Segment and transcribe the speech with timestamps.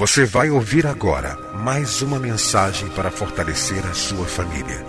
[0.00, 4.82] Você vai ouvir agora mais uma mensagem para fortalecer a sua família.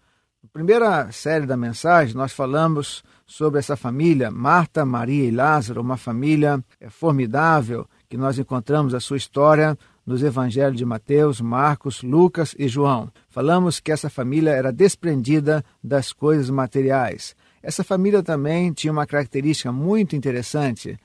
[0.53, 6.61] Primeira série da mensagem, nós falamos sobre essa família, Marta, Maria e Lázaro, uma família
[6.77, 12.67] é, formidável que nós encontramos a sua história nos evangelhos de Mateus, Marcos, Lucas e
[12.67, 13.09] João.
[13.29, 17.33] Falamos que essa família era desprendida das coisas materiais.
[17.63, 20.99] Essa família também tinha uma característica muito interessante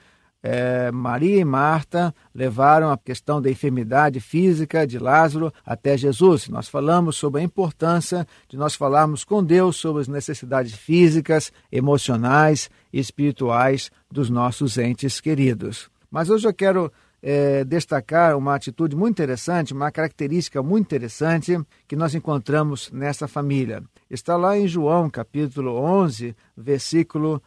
[0.49, 6.49] é, Maria e Marta levaram a questão da enfermidade física de Lázaro até Jesus.
[6.49, 12.71] Nós falamos sobre a importância de nós falarmos com Deus sobre as necessidades físicas, emocionais
[12.93, 15.91] e espirituais dos nossos entes queridos.
[16.09, 21.59] Mas hoje eu quero é, destacar uma atitude muito interessante, uma característica muito interessante
[21.89, 23.83] que nós encontramos nessa família.
[24.09, 27.43] Está lá em João, capítulo 11, versículo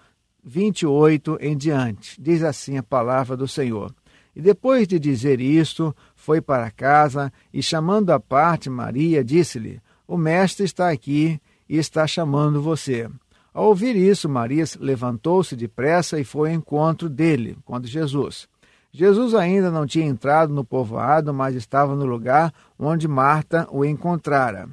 [0.49, 2.19] 28 em diante.
[2.19, 3.93] Diz assim a palavra do Senhor.
[4.35, 10.17] E depois de dizer isto, foi para casa e, chamando à parte Maria, disse-lhe: O
[10.17, 13.07] mestre está aqui e está chamando você.
[13.53, 18.47] Ao ouvir isso, Maria levantou-se depressa e foi ao encontro dele, quando Jesus.
[18.91, 24.67] Jesus ainda não tinha entrado no povoado, mas estava no lugar onde Marta o encontrara.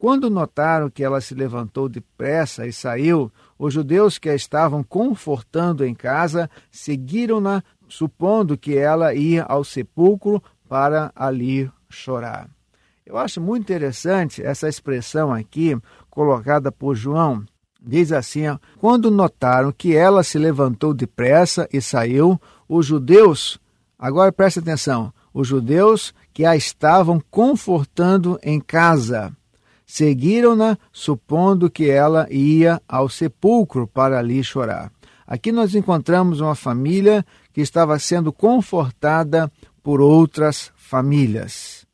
[0.00, 3.30] Quando notaram que ela se levantou depressa e saiu,
[3.60, 10.42] os judeus que a estavam confortando em casa seguiram-na, supondo que ela ia ao sepulcro
[10.66, 12.48] para ali chorar.
[13.04, 15.76] Eu acho muito interessante essa expressão aqui,
[16.08, 17.44] colocada por João.
[17.78, 18.44] Diz assim:
[18.78, 23.60] quando notaram que ela se levantou depressa e saiu, os judeus,
[23.98, 29.30] agora preste atenção, os judeus que a estavam confortando em casa,
[29.90, 34.92] Seguiram-na, supondo que ela ia ao sepulcro para ali chorar.
[35.26, 39.50] Aqui nós encontramos uma família que estava sendo confortada
[39.82, 41.84] por outras famílias.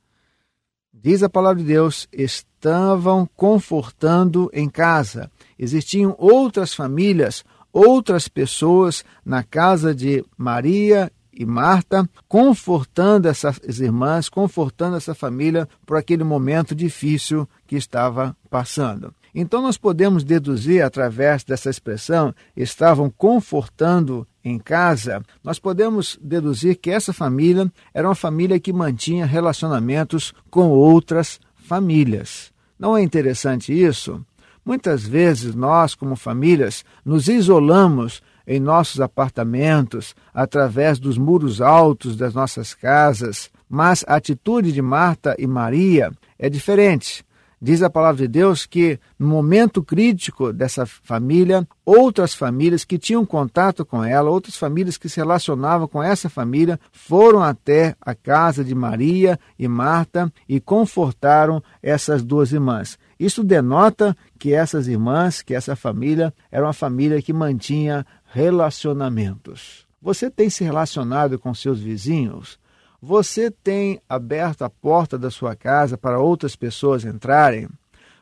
[0.92, 5.30] Diz a palavra de Deus: estavam confortando em casa.
[5.58, 14.96] Existiam outras famílias, outras pessoas na casa de Maria e Marta, confortando essas irmãs, confortando
[14.96, 19.14] essa família por aquele momento difícil que estava passando.
[19.34, 26.90] Então, nós podemos deduzir, através dessa expressão, estavam confortando em casa, nós podemos deduzir que
[26.90, 32.50] essa família era uma família que mantinha relacionamentos com outras famílias.
[32.78, 34.24] Não é interessante isso?
[34.64, 42.34] Muitas vezes nós, como famílias, nos isolamos em nossos apartamentos, através dos muros altos das
[42.34, 47.26] nossas casas, mas a atitude de Marta e Maria é diferente.
[47.60, 53.24] Diz a palavra de Deus que, no momento crítico dessa família, outras famílias que tinham
[53.24, 58.62] contato com ela, outras famílias que se relacionavam com essa família, foram até a casa
[58.62, 62.98] de Maria e Marta e confortaram essas duas irmãs.
[63.18, 69.86] Isso denota que essas irmãs, que essa família, era uma família que mantinha relacionamentos.
[70.00, 72.58] Você tem se relacionado com seus vizinhos?
[73.00, 77.68] Você tem aberto a porta da sua casa para outras pessoas entrarem?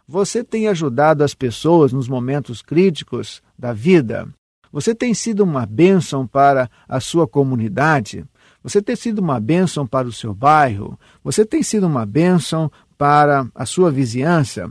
[0.06, 4.29] Você tem ajudado as pessoas nos momentos críticos da vida?
[4.73, 8.25] Você tem sido uma bênção para a sua comunidade?
[8.62, 10.99] Você tem sido uma bênção para o seu bairro?
[11.23, 14.70] Você tem sido uma bênção para a sua vizinhança?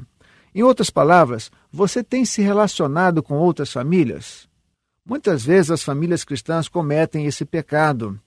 [0.56, 4.48] Em outras palavras, você tem se relacionado com outras famílias?
[5.06, 8.20] Muitas vezes as famílias cristãs cometem esse pecado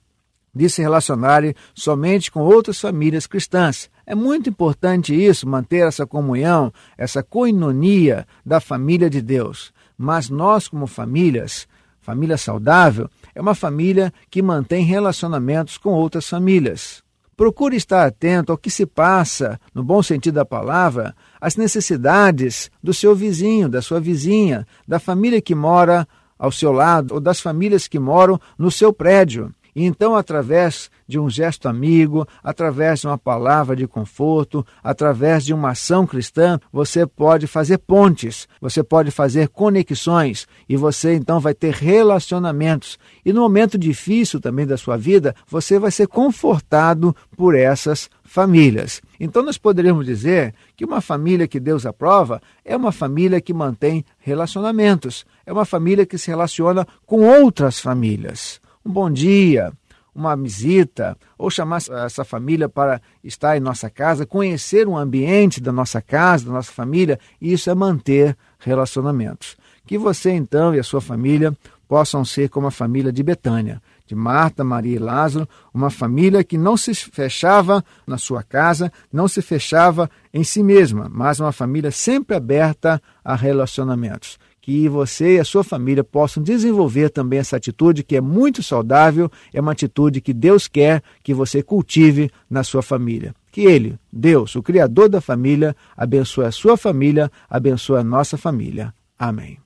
[0.53, 3.89] de se relacionarem somente com outras famílias cristãs.
[4.05, 9.71] É muito importante isso, manter essa comunhão, essa coinonia da família de Deus.
[9.97, 11.67] Mas nós, como famílias,
[12.01, 17.03] família saudável, é uma família que mantém relacionamentos com outras famílias.
[17.37, 22.95] Procure estar atento ao que se passa, no bom sentido da palavra, as necessidades do
[22.95, 26.07] seu vizinho, da sua vizinha, da família que mora
[26.39, 29.53] ao seu lado ou das famílias que moram no seu prédio.
[29.77, 35.53] E então, através de um gesto amigo, através de uma palavra de conforto, através de
[35.53, 41.53] uma ação cristã, você pode fazer pontes, você pode fazer conexões e você então vai
[41.53, 42.97] ter relacionamentos.
[43.23, 48.99] E no momento difícil também da sua vida, você vai ser confortado por essas famílias.
[49.19, 54.03] Então, nós poderíamos dizer que uma família que Deus aprova é uma família que mantém
[54.17, 59.73] relacionamentos, é uma família que se relaciona com outras famílias um bom dia,
[60.15, 65.71] uma visita, ou chamar essa família para estar em nossa casa, conhecer o ambiente da
[65.71, 69.57] nossa casa, da nossa família, isso é manter relacionamentos.
[69.85, 71.55] Que você então e a sua família
[71.87, 76.57] possam ser como a família de Betânia, de Marta, Maria e Lázaro, uma família que
[76.57, 81.91] não se fechava na sua casa, não se fechava em si mesma, mas uma família
[81.91, 88.03] sempre aberta a relacionamentos que você e a sua família possam desenvolver também essa atitude
[88.03, 92.81] que é muito saudável, é uma atitude que Deus quer que você cultive na sua
[92.81, 93.33] família.
[93.49, 98.93] Que Ele, Deus, o Criador da família, abençoe a sua família, abençoe a nossa família.
[99.17, 99.57] Amém.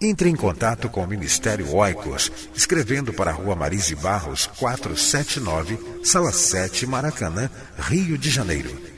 [0.00, 6.32] Entre em contato com o Ministério Oicos, escrevendo para a Rua Marise Barros, 479, Sala
[6.32, 8.97] 7, Maracanã, Rio de Janeiro